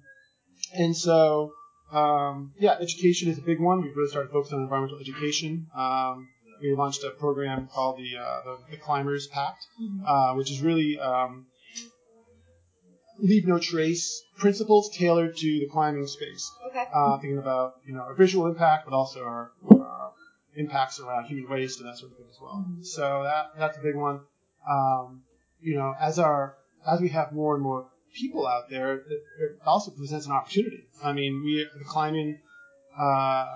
and 0.74 0.96
so, 0.96 1.52
um, 1.92 2.52
yeah, 2.58 2.76
education 2.80 3.28
is 3.30 3.38
a 3.38 3.42
big 3.42 3.60
one. 3.60 3.80
We've 3.82 3.96
really 3.96 4.10
started 4.10 4.30
focusing 4.30 4.58
on 4.58 4.64
environmental 4.64 4.98
education. 5.00 5.66
Um, 5.76 6.28
we 6.60 6.74
launched 6.74 7.04
a 7.04 7.10
program 7.10 7.68
called 7.72 7.98
the 7.98 8.18
uh, 8.18 8.40
the, 8.44 8.58
the 8.72 8.76
Climbers 8.76 9.26
Pact, 9.28 9.64
uh, 10.06 10.34
which 10.34 10.50
is 10.50 10.60
really 10.60 10.98
um, 10.98 11.46
leave 13.18 13.46
no 13.46 13.58
trace 13.58 14.22
principles 14.36 14.90
tailored 14.96 15.36
to 15.36 15.60
the 15.60 15.66
climbing 15.66 16.06
space 16.06 16.50
Okay. 16.68 16.84
uh, 16.94 17.18
thinking 17.18 17.38
about 17.38 17.74
you 17.86 17.94
know 17.94 18.00
our 18.00 18.14
visual 18.14 18.46
impact, 18.46 18.84
but 18.86 18.94
also 18.94 19.22
our, 19.24 19.52
our 19.70 20.12
impacts 20.56 21.00
around 21.00 21.24
human 21.26 21.48
waste 21.50 21.80
and 21.80 21.88
that 21.88 21.96
sort 21.96 22.12
of 22.12 22.18
thing 22.18 22.26
as 22.30 22.38
well. 22.40 22.66
So 22.82 23.22
that 23.24 23.52
that's 23.58 23.78
a 23.78 23.80
big 23.82 23.96
one. 23.96 24.20
Um, 24.68 25.22
you 25.60 25.76
know, 25.76 25.94
as 26.00 26.18
our 26.18 26.56
as 26.86 27.00
we 27.00 27.08
have 27.10 27.32
more 27.32 27.54
and 27.54 27.62
more 27.62 27.86
people 28.14 28.46
out 28.46 28.70
there, 28.70 28.96
it, 28.96 29.04
also 29.66 29.90
presents 29.90 30.26
an 30.26 30.32
opportunity. 30.32 30.84
I 31.02 31.12
mean, 31.12 31.42
we 31.44 31.66
the 31.78 31.84
climbing 31.84 32.38
uh, 32.98 33.46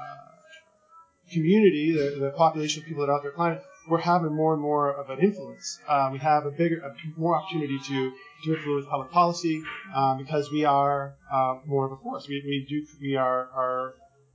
community, 1.32 1.92
the, 1.92 2.18
the 2.20 2.30
population 2.30 2.82
of 2.82 2.88
people 2.88 3.04
that 3.04 3.12
are 3.12 3.16
out 3.16 3.22
there 3.22 3.32
climbing, 3.32 3.60
we're 3.88 3.98
having 3.98 4.32
more 4.34 4.52
and 4.52 4.62
more 4.62 4.92
of 4.92 5.10
an 5.10 5.18
influence. 5.18 5.80
Uh, 5.88 6.10
we 6.12 6.18
have 6.18 6.46
a 6.46 6.50
bigger, 6.50 6.80
a 6.80 6.94
more 7.18 7.36
opportunity 7.36 7.78
to 7.78 8.12
to 8.44 8.54
influence 8.56 8.86
public 8.88 9.10
policy 9.10 9.62
um, 9.94 10.18
because 10.18 10.50
we 10.50 10.64
are 10.64 11.16
uh, 11.32 11.58
more 11.66 11.86
of 11.86 11.92
a 11.92 11.96
force. 11.96 12.26
We, 12.28 12.42
we 12.44 12.66
do 12.68 12.86
we 13.00 13.16
are 13.16 13.48
are 13.54 13.94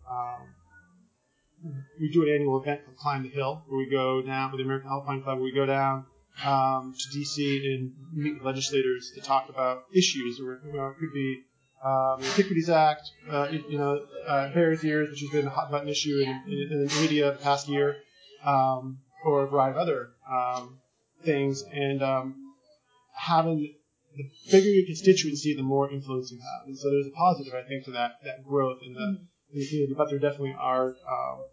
um, 0.10 1.74
we 2.00 2.10
do 2.12 2.24
an 2.24 2.30
annual 2.30 2.62
event 2.62 2.86
called 2.86 2.98
Climb 2.98 3.24
the 3.24 3.30
Hill, 3.30 3.64
where 3.68 3.78
we 3.78 3.90
go 3.90 4.22
down 4.22 4.52
with 4.52 4.60
the 4.60 4.66
American 4.66 4.90
Alpine 4.90 5.24
Club, 5.24 5.38
where 5.38 5.46
we 5.46 5.54
go 5.54 5.66
down 5.66 6.06
um, 6.46 6.96
to 6.98 7.18
DC 7.18 7.66
and 7.66 7.94
meet 8.14 8.36
with 8.36 8.44
legislators 8.44 9.12
to 9.16 9.22
talk 9.22 9.50
about 9.50 9.84
issues. 9.94 10.40
Or 10.40 10.62
you 10.66 10.74
know, 10.74 10.88
it 10.90 10.98
could 11.00 11.14
be 11.14 11.44
um, 11.84 12.22
the 12.22 12.28
Antiquities 12.28 12.70
Act, 12.70 13.12
uh, 13.30 13.48
you 13.52 13.78
know, 13.78 14.06
uh, 14.28 14.54
Bears 14.54 14.84
Ears, 14.84 15.10
which 15.10 15.22
has 15.22 15.30
been 15.30 15.48
a 15.48 15.50
hot 15.50 15.72
button 15.72 15.90
issue 15.90 16.20
in, 16.20 16.30
in, 16.30 16.70
in 16.72 16.86
the 16.86 17.02
media 17.02 17.32
the 17.32 17.38
past 17.38 17.68
year, 17.68 17.98
um, 18.44 19.00
or 19.26 19.44
a 19.44 19.48
variety 19.48 19.78
of 19.78 19.82
other 19.82 20.10
um, 20.32 20.80
things. 21.24 21.64
And 21.72 22.02
um, 22.02 22.54
having 23.14 23.76
the 24.16 24.30
bigger 24.52 24.70
your 24.70 24.86
constituency, 24.86 25.56
the 25.56 25.64
more 25.64 25.92
influence 25.92 26.32
you 26.32 26.40
have. 26.40 26.68
And 26.68 26.78
so 26.78 26.90
there's 26.90 27.08
a 27.08 27.12
positive, 27.12 27.54
I 27.54 27.68
think, 27.68 27.86
to 27.86 27.92
that 27.92 28.14
that 28.24 28.44
growth 28.44 28.80
in 28.86 28.94
the, 28.94 29.20
in 29.54 29.60
the 29.60 29.68
community. 29.68 29.94
But 29.96 30.10
there 30.10 30.20
definitely 30.20 30.56
are 30.58 30.90
um, 30.90 31.46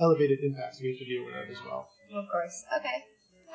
elevated 0.00 0.40
impacts 0.42 0.80
we 0.80 0.88
have 0.88 0.98
to 0.98 1.04
be 1.04 1.18
aware 1.18 1.44
of 1.44 1.50
as 1.50 1.58
well. 1.64 1.88
Of 2.12 2.26
course. 2.30 2.64
Okay. 2.78 3.04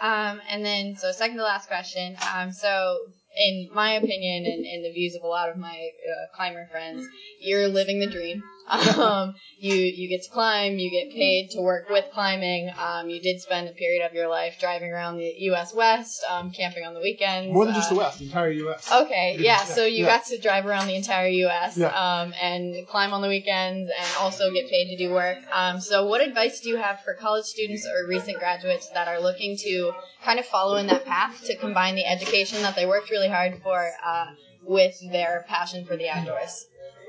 Um, 0.02 0.42
and 0.50 0.66
then, 0.66 0.96
so 0.96 1.12
second 1.12 1.38
to 1.38 1.44
last 1.44 1.68
question. 1.68 2.16
Um, 2.34 2.52
so, 2.52 2.98
in 3.38 3.70
my 3.74 3.94
opinion 3.94 4.46
and 4.46 4.66
in 4.66 4.84
the 4.84 4.92
views 4.92 5.16
of 5.16 5.24
a 5.24 5.28
lot 5.28 5.50
of 5.50 5.58
my 5.58 5.70
uh, 5.70 6.36
climber 6.36 6.68
friends, 6.72 7.06
you're 7.42 7.68
living 7.68 8.00
the 8.00 8.08
dream. 8.10 8.44
Um, 8.70 9.34
you 9.58 9.74
you 9.74 10.08
get 10.10 10.24
to 10.26 10.30
climb, 10.30 10.78
you 10.78 10.92
get 10.92 11.12
paid 11.12 11.50
to 11.52 11.62
work 11.62 11.90
with 11.90 12.06
climbing. 12.14 12.70
Um, 12.80 13.10
you 13.10 13.20
did 13.20 13.42
spend 13.42 13.68
a 13.68 13.72
period 13.72 14.06
of 14.06 14.14
your 14.14 14.28
life 14.28 14.58
driving 14.60 14.92
around 14.92 15.18
the 15.18 15.34
U.S. 15.50 15.74
West, 15.74 16.24
um, 16.30 16.52
camping 16.52 16.86
on 16.86 16.94
the 16.94 17.00
weekends. 17.00 17.52
More 17.52 17.66
than 17.66 17.74
just 17.74 17.92
uh, 17.92 17.96
the 17.96 18.00
West, 18.00 18.20
the 18.20 18.26
entire 18.26 18.52
U.S. 18.52 18.92
Okay, 18.92 19.38
yeah. 19.40 19.58
Yeah, 19.60 19.64
So 19.64 19.86
you 19.86 20.04
yeah. 20.04 20.18
got 20.18 20.26
to 20.26 20.38
drive 20.38 20.68
around 20.68 20.86
the 20.86 20.96
entire 20.96 21.30
U.S. 21.30 21.78
Yeah. 21.78 21.88
Um, 21.88 22.32
and 22.40 22.88
climb 22.88 23.12
on 23.12 23.22
the 23.24 23.28
weekends, 23.28 23.90
and 23.90 24.08
also 24.20 24.52
get 24.54 24.70
paid 24.70 24.96
to 24.96 24.98
do 24.98 25.12
work. 25.14 25.40
Um, 25.52 25.82
so 25.82 26.06
what 26.06 26.22
advice 26.22 26.60
do 26.60 26.70
you 26.70 26.78
have 26.78 27.02
for 27.02 27.16
college 27.16 27.46
students 27.46 27.88
or 27.88 28.08
recent 28.08 28.38
graduates 28.38 28.90
that 28.90 29.08
are 29.08 29.20
looking 29.20 29.58
to 29.58 29.94
kind 30.24 30.38
of 30.40 30.46
follow 30.46 30.76
in 30.76 30.88
that 30.88 31.06
path 31.06 31.44
to 31.46 31.56
combine 31.56 31.96
the 31.96 32.06
education 32.06 32.62
that 32.62 32.76
they 32.76 32.86
worked 32.86 33.10
really 33.10 33.29
hard 33.30 33.62
for 33.62 33.90
uh, 34.04 34.28
with 34.64 35.00
their 35.12 35.46
passion 35.48 35.86
for 35.86 35.96
the 35.96 36.10
outdoors? 36.10 36.68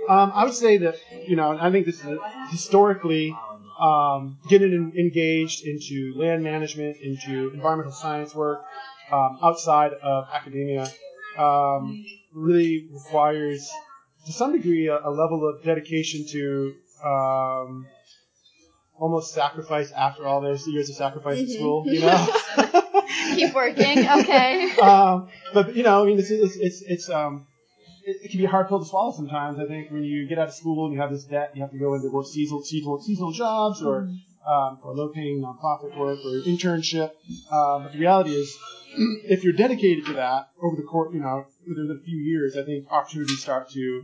Um, 0.08 0.32
I 0.34 0.44
would 0.44 0.54
say 0.54 0.78
that 0.78 0.96
you 1.26 1.36
know, 1.36 1.56
I 1.58 1.70
think 1.70 1.86
this 1.86 2.02
is 2.04 2.18
historically 2.50 3.36
um, 3.78 4.38
getting 4.48 4.72
en- 4.72 4.92
engaged 4.98 5.64
into 5.66 6.14
land 6.16 6.42
management, 6.42 6.96
into 7.02 7.50
environmental 7.54 7.92
science 7.92 8.34
work 8.34 8.62
um, 9.12 9.38
outside 9.42 9.92
of 9.94 10.26
academia 10.32 10.88
um, 11.38 12.04
really 12.32 12.88
requires, 12.92 13.70
to 14.26 14.32
some 14.32 14.52
degree, 14.52 14.88
a, 14.88 14.98
a 14.98 15.10
level 15.10 15.48
of 15.48 15.62
dedication 15.62 16.26
to 16.28 16.74
um, 17.04 17.86
almost 18.98 19.32
sacrifice 19.34 19.90
after 19.92 20.26
all 20.26 20.40
those 20.40 20.66
years 20.68 20.88
of 20.90 20.96
sacrifice 20.96 21.38
at 21.40 21.46
Mhm. 21.46 21.54
school. 21.54 21.86
You 21.86 22.00
know. 22.00 22.26
Keep 23.34 23.54
working. 23.54 24.08
Okay. 24.08 24.70
um, 24.82 25.28
but 25.52 25.74
you 25.74 25.82
know, 25.82 26.02
I 26.02 26.06
mean, 26.06 26.18
it's 26.18 26.30
it's 26.30 26.56
it's, 26.56 26.82
it's 26.82 27.10
um, 27.10 27.46
it, 28.04 28.16
it 28.24 28.30
can 28.30 28.38
be 28.38 28.44
a 28.44 28.48
hard 28.48 28.68
pill 28.68 28.78
to 28.78 28.84
swallow 28.84 29.12
sometimes. 29.12 29.58
I 29.58 29.66
think 29.66 29.90
when 29.90 30.04
you 30.04 30.26
get 30.26 30.38
out 30.38 30.48
of 30.48 30.54
school 30.54 30.86
and 30.86 30.94
you 30.94 31.00
have 31.00 31.10
this 31.10 31.24
debt, 31.24 31.52
you 31.54 31.62
have 31.62 31.72
to 31.72 31.78
go 31.78 31.94
into 31.94 32.10
work 32.10 32.26
seasonal 32.26 32.62
seasonal, 32.62 33.00
seasonal 33.00 33.32
jobs 33.32 33.82
or 33.82 34.08
um, 34.46 34.78
or 34.82 34.94
low-paying 34.94 35.42
nonprofit 35.42 35.96
work 35.98 36.18
or 36.24 36.40
internship. 36.46 37.10
Um, 37.50 37.84
but 37.84 37.92
the 37.92 37.98
reality 37.98 38.30
is, 38.30 38.56
if 38.96 39.44
you're 39.44 39.52
dedicated 39.52 40.06
to 40.06 40.14
that 40.14 40.48
over 40.62 40.76
the 40.76 40.82
course, 40.82 41.12
you 41.12 41.20
know, 41.20 41.46
within 41.68 41.90
a 41.90 42.04
few 42.04 42.16
years, 42.16 42.56
I 42.56 42.64
think 42.64 42.86
opportunities 42.90 43.42
start 43.42 43.70
to 43.70 44.02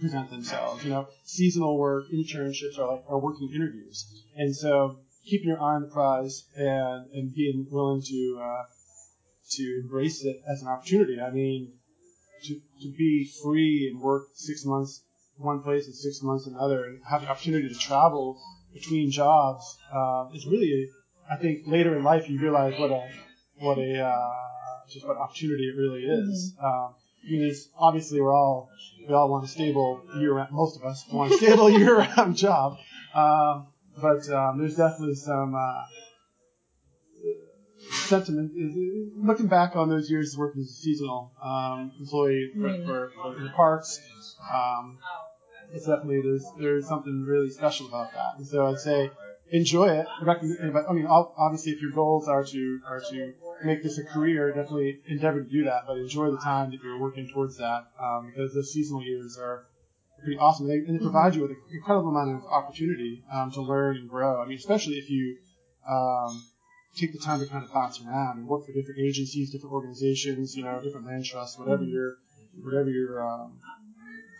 present 0.00 0.30
themselves. 0.30 0.84
You 0.84 0.90
know, 0.90 1.08
seasonal 1.24 1.78
work, 1.78 2.04
internships 2.12 2.78
are 2.78 2.92
like 2.92 3.04
are 3.08 3.18
working 3.18 3.50
interviews, 3.54 4.06
and 4.36 4.54
so 4.54 4.98
keeping 5.28 5.48
your 5.48 5.60
eye 5.60 5.74
on 5.74 5.82
the 5.82 5.88
prize 5.88 6.44
and 6.56 7.10
and 7.12 7.34
being 7.34 7.66
willing 7.70 8.02
to 8.02 8.40
uh, 8.42 8.62
to 9.50 9.80
embrace 9.82 10.24
it 10.24 10.42
as 10.50 10.62
an 10.62 10.68
opportunity. 10.68 11.20
I 11.20 11.30
mean, 11.30 11.72
to, 12.44 12.54
to 12.54 12.92
be 12.96 13.30
free 13.42 13.90
and 13.90 14.00
work 14.00 14.28
six 14.34 14.64
months 14.64 15.02
one 15.38 15.62
place 15.62 15.86
and 15.86 15.94
six 15.94 16.22
months 16.22 16.46
another, 16.46 16.84
and 16.84 17.00
have 17.08 17.22
the 17.22 17.28
opportunity 17.28 17.68
to 17.68 17.74
travel 17.74 18.40
between 18.72 19.10
jobs 19.10 19.78
um, 19.94 20.30
is 20.34 20.46
really, 20.46 20.88
I 21.30 21.36
think, 21.36 21.60
later 21.66 21.96
in 21.96 22.02
life 22.02 22.28
you 22.28 22.40
realize 22.40 22.78
what 22.78 22.90
a 22.90 23.08
what 23.60 23.78
a 23.78 24.00
uh, 24.00 24.32
just 24.90 25.06
what 25.06 25.16
opportunity 25.16 25.64
it 25.64 25.76
really 25.76 26.02
is. 26.02 26.56
Um, 26.62 26.94
I 27.24 27.30
mean, 27.30 27.42
it's, 27.42 27.68
obviously 27.78 28.20
we're 28.20 28.34
all 28.34 28.70
we 29.06 29.14
all 29.14 29.28
want 29.28 29.44
a 29.44 29.48
stable 29.48 30.02
year 30.16 30.34
round. 30.34 30.52
Most 30.52 30.76
of 30.76 30.84
us 30.84 31.04
want 31.12 31.32
a 31.32 31.36
stable 31.36 31.70
year 31.78 31.98
round 31.98 32.36
job, 32.36 32.78
um, 33.14 33.68
but 34.00 34.28
um, 34.30 34.58
there's 34.58 34.76
definitely 34.76 35.14
some. 35.14 35.54
Uh, 35.54 35.82
sentiment 38.08 38.52
looking 39.16 39.46
back 39.46 39.76
on 39.76 39.88
those 39.88 40.10
years 40.10 40.36
working 40.36 40.62
as 40.62 40.68
a 40.68 40.74
seasonal 40.74 41.32
um, 41.42 41.92
employee 42.00 42.50
for, 42.54 42.84
for, 42.84 43.10
for 43.14 43.42
the 43.42 43.50
parks. 43.50 44.00
Um, 44.52 44.98
it's 45.72 45.86
definitely 45.86 46.22
there's 46.22 46.44
there's 46.58 46.88
something 46.88 47.24
really 47.26 47.50
special 47.50 47.86
about 47.86 48.12
that, 48.14 48.38
and 48.38 48.46
so 48.46 48.66
I'd 48.66 48.78
say 48.78 49.10
enjoy 49.50 49.88
it. 49.88 50.06
But 50.24 50.38
I 50.88 50.92
mean, 50.92 51.06
obviously, 51.06 51.72
if 51.72 51.82
your 51.82 51.92
goals 51.92 52.26
are 52.28 52.44
to 52.44 52.80
are 52.86 53.00
to 53.10 53.32
make 53.64 53.82
this 53.82 53.98
a 53.98 54.04
career, 54.04 54.48
definitely 54.48 55.00
endeavor 55.06 55.42
to 55.42 55.50
do 55.50 55.64
that. 55.64 55.82
But 55.86 55.98
enjoy 55.98 56.30
the 56.30 56.38
time 56.38 56.70
that 56.70 56.82
you're 56.82 56.98
working 56.98 57.28
towards 57.28 57.58
that, 57.58 57.84
um, 58.00 58.30
because 58.30 58.54
those 58.54 58.72
seasonal 58.72 59.02
years 59.02 59.38
are 59.38 59.66
pretty 60.22 60.38
awesome, 60.38 60.66
they, 60.66 60.74
and 60.74 60.94
they 60.98 61.02
provide 61.02 61.34
you 61.34 61.42
with 61.42 61.50
an 61.52 61.56
incredible 61.72 62.08
amount 62.08 62.36
of 62.36 62.46
opportunity 62.50 63.22
um, 63.32 63.50
to 63.52 63.60
learn 63.60 63.96
and 63.96 64.08
grow. 64.08 64.42
I 64.42 64.46
mean, 64.46 64.58
especially 64.58 64.94
if 64.94 65.10
you 65.10 65.36
um, 65.88 66.42
take 66.96 67.12
the 67.12 67.18
time 67.18 67.40
to 67.40 67.46
kind 67.46 67.64
of 67.64 67.72
bounce 67.72 68.00
around 68.00 68.38
and 68.38 68.46
work 68.46 68.66
for 68.66 68.72
different 68.72 69.00
agencies, 69.00 69.50
different 69.50 69.72
organizations, 69.72 70.56
you 70.56 70.64
know, 70.64 70.80
different 70.82 71.06
land 71.06 71.24
trusts, 71.24 71.58
whatever 71.58 71.84
your 71.84 72.16
whatever 72.62 72.90
your 72.90 73.22
um, 73.26 73.60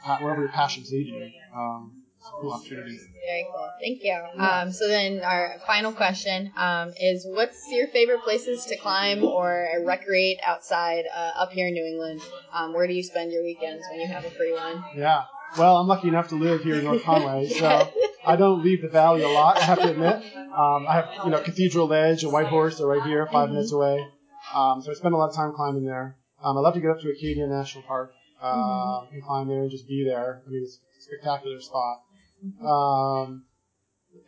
pa- 0.05 0.19
whatever 0.21 0.43
your 0.43 0.51
passions 0.51 0.91
lead 0.91 1.07
you. 1.07 1.31
Um, 1.55 2.03
cool 2.41 2.53
opportunity. 2.53 2.99
Very 3.27 3.47
cool. 3.53 3.71
Thank 3.81 4.03
you. 4.05 4.43
Um, 4.43 4.73
so 4.73 4.89
then 4.89 5.21
our 5.23 5.61
final 5.67 5.93
question 5.93 6.53
um, 6.57 6.93
is 7.01 7.27
what's 7.27 7.71
your 7.71 7.87
favorite 7.89 8.23
places 8.23 8.65
to 8.67 8.77
climb 8.77 9.25
or 9.25 9.67
recreate 9.85 10.39
outside 10.45 11.05
uh, 11.15 11.33
up 11.37 11.53
here 11.53 11.69
in 11.69 11.75
New 11.75 11.85
England? 11.85 12.21
Um, 12.53 12.75
where 12.75 12.87
do 12.87 12.93
you 12.93 13.03
spend 13.03 13.33
your 13.33 13.43
weekends 13.43 13.85
when 13.91 14.01
you 14.01 14.07
have 14.09 14.25
a 14.25 14.31
free 14.31 14.53
one? 14.53 14.85
Yeah. 14.97 15.25
Well, 15.57 15.77
I'm 15.77 15.87
lucky 15.87 16.09
enough 16.09 16.29
to 16.29 16.35
live 16.35 16.63
here 16.63 16.77
in 16.77 16.85
North 16.85 17.03
Conway, 17.03 17.49
so 17.59 17.91
I 18.25 18.37
don't 18.37 18.63
leave 18.63 18.83
the 18.83 18.89
valley 18.89 19.23
a 19.23 19.29
lot. 19.29 19.57
I 19.59 19.63
have 19.63 19.79
to 19.79 19.91
admit. 19.91 20.17
Um, 20.37 20.87
I 20.89 20.95
have, 20.95 21.25
you 21.25 21.31
know, 21.31 21.41
Cathedral 21.41 21.87
Ledge 21.87 22.25
and 22.25 22.33
White 22.33 22.47
Horse 22.47 22.81
are 22.81 22.87
right 22.87 23.03
here, 23.03 23.27
5 23.27 23.51
minutes 23.51 23.73
away. 23.73 24.05
Um, 24.55 24.83
so 24.83 24.91
I 24.91 24.95
spend 24.95 25.15
a 25.15 25.17
lot 25.17 25.31
of 25.31 25.37
time 25.37 25.53
climbing 25.55 25.85
there. 25.85 26.17
Um, 26.43 26.57
I 26.57 26.61
love 26.61 26.75
to 26.75 26.81
get 26.81 26.91
up 26.91 27.01
to 27.01 27.11
Acadia 27.11 27.47
National 27.47 27.83
Park 27.85 28.13
um, 28.41 29.09
and 29.13 29.23
climb 29.23 29.49
there 29.49 29.63
and 29.63 29.71
just 29.71 29.89
be 29.89 30.05
there. 30.05 30.43
I 30.47 30.51
mean, 30.51 30.63
it's 30.63 30.79
a 30.99 31.03
spectacular 31.03 31.61
spot. 31.61 31.99
Um, 32.65 33.45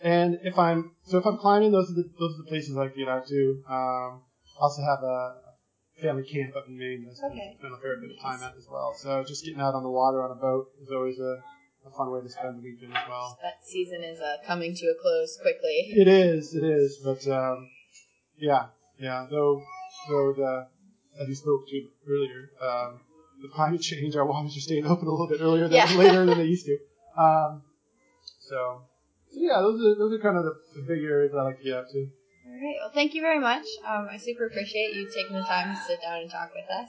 and 0.02 0.38
if 0.42 0.58
I'm 0.58 0.92
so 1.04 1.18
if 1.18 1.26
I'm 1.26 1.38
climbing, 1.38 1.72
those 1.72 1.90
are 1.90 1.94
the 1.94 2.10
those 2.18 2.34
are 2.34 2.42
the 2.42 2.48
places 2.48 2.76
I 2.76 2.80
like 2.80 2.94
to 2.94 2.98
get 2.98 3.08
out 3.08 3.26
to. 3.28 3.62
Um, 3.68 4.22
I 4.58 4.62
also 4.62 4.82
have 4.82 5.02
a 5.04 5.36
family 6.00 6.25
camp 6.25 6.57
up 6.57 6.66
in 6.69 6.76
Maine 6.78 7.07
I 7.09 7.26
Okay. 7.26 7.57
spend 7.59 7.75
a 7.75 7.78
fair 7.78 7.97
bit 8.00 8.11
of 8.11 8.19
time 8.21 8.42
at 8.42 8.57
as 8.57 8.66
well. 8.71 8.95
So 8.97 9.23
just 9.25 9.45
getting 9.45 9.61
out 9.61 9.75
on 9.75 9.83
the 9.83 9.90
water 9.90 10.23
on 10.23 10.30
a 10.30 10.40
boat 10.40 10.69
is 10.83 10.90
always 10.90 11.19
a, 11.19 11.42
a 11.87 11.90
fun 11.97 12.11
way 12.11 12.21
to 12.23 12.28
spend 12.28 12.59
the 12.59 12.62
weekend 12.62 12.97
as 12.97 13.09
well. 13.09 13.38
That 13.42 13.64
season 13.64 14.02
is 14.02 14.21
uh, 14.21 14.37
coming 14.47 14.75
to 14.75 14.87
a 14.87 14.95
close 15.00 15.38
quickly. 15.40 15.92
It 15.97 16.09
is, 16.09 16.54
it 16.54 16.64
is, 16.64 16.99
but 17.04 17.26
um, 17.28 17.69
yeah, 18.38 18.66
yeah. 18.99 19.26
Though, 19.30 19.62
though 20.09 20.33
the 20.37 20.66
as 21.21 21.28
you 21.28 21.35
spoke 21.35 21.69
to 21.69 21.88
earlier, 22.09 22.50
um, 22.62 23.00
the 23.42 23.49
climate 23.49 23.80
change, 23.90 24.16
our 24.16 24.26
waters 24.26 24.57
are 24.57 24.61
staying 24.61 24.87
open 24.87 25.07
a 25.07 25.11
little 25.11 25.28
bit 25.28 25.40
earlier 25.40 25.69
than 25.69 25.76
Yeah. 25.78 25.97
later 25.97 26.25
than 26.26 26.38
they 26.38 26.45
used 26.57 26.66
to. 26.66 26.78
Um, 27.21 27.62
so, 28.40 28.83
so 29.30 29.38
yeah, 29.40 29.61
those 29.61 29.80
are 29.80 29.95
those 29.99 30.12
are 30.12 30.23
kind 30.23 30.37
of 30.37 30.45
the, 30.45 30.54
the 30.76 30.83
big 30.83 31.02
areas 31.04 31.33
I 31.35 31.42
like 31.42 31.59
to 31.59 31.64
get 31.64 31.75
out 31.75 31.85
to. 31.92 32.09
All 32.60 32.66
right. 32.66 32.76
Well, 32.82 32.90
thank 32.92 33.14
you 33.14 33.22
very 33.22 33.40
much. 33.40 33.78
Um, 33.88 34.06
I 34.10 34.18
super 34.18 34.44
appreciate 34.44 34.92
you 34.92 35.08
taking 35.14 35.34
the 35.34 35.42
time 35.42 35.74
to 35.74 35.80
sit 35.86 36.00
down 36.02 36.20
and 36.20 36.30
talk 36.30 36.50
with 36.54 36.68
us. 36.70 36.88